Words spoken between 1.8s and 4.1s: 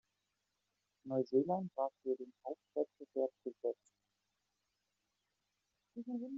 für den Hauptwettbewerb gesetzt.